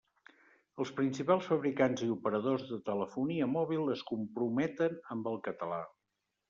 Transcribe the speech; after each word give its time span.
Els 0.83 0.91
principals 0.99 1.49
fabricants 1.49 2.03
i 2.07 2.09
operadors 2.15 2.65
de 2.73 2.81
telefonia 2.89 3.51
mòbil 3.59 3.95
es 3.99 4.05
comprometen 4.13 5.01
amb 5.17 5.33
el 5.35 5.41
català. 5.51 5.81